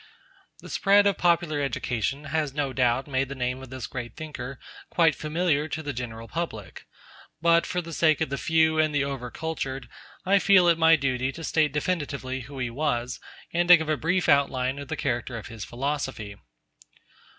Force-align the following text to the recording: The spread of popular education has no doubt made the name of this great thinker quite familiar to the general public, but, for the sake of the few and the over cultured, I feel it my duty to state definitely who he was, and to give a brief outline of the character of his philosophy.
The 0.61 0.69
spread 0.71 1.05
of 1.05 1.19
popular 1.19 1.61
education 1.61 2.23
has 2.33 2.55
no 2.55 2.73
doubt 2.73 3.05
made 3.07 3.29
the 3.29 3.35
name 3.35 3.61
of 3.61 3.69
this 3.69 3.85
great 3.85 4.15
thinker 4.15 4.57
quite 4.89 5.13
familiar 5.13 5.67
to 5.67 5.83
the 5.83 5.93
general 5.93 6.27
public, 6.27 6.87
but, 7.39 7.67
for 7.67 7.81
the 7.83 7.93
sake 7.93 8.19
of 8.19 8.31
the 8.31 8.37
few 8.39 8.79
and 8.79 8.95
the 8.95 9.03
over 9.03 9.29
cultured, 9.29 9.87
I 10.25 10.39
feel 10.39 10.67
it 10.69 10.79
my 10.79 10.95
duty 10.95 11.31
to 11.33 11.43
state 11.43 11.71
definitely 11.71 12.39
who 12.41 12.57
he 12.57 12.71
was, 12.71 13.19
and 13.53 13.67
to 13.69 13.77
give 13.77 13.89
a 13.89 13.95
brief 13.95 14.27
outline 14.27 14.79
of 14.79 14.87
the 14.87 14.97
character 14.97 15.37
of 15.37 15.49
his 15.49 15.63
philosophy. 15.63 16.35